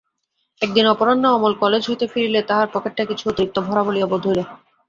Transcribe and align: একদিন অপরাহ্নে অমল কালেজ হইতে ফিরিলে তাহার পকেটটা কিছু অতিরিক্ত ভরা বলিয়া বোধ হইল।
একদিন 0.61 0.85
অপরাহ্নে 0.87 1.27
অমল 1.31 1.53
কালেজ 1.61 1.83
হইতে 1.89 2.05
ফিরিলে 2.11 2.41
তাহার 2.49 2.67
পকেটটা 2.73 3.03
কিছু 3.09 3.23
অতিরিক্ত 3.27 3.57
ভরা 3.67 3.81
বলিয়া 3.87 4.07
বোধ 4.11 4.23
হইল। 4.27 4.39